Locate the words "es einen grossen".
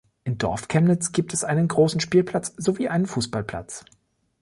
1.31-1.99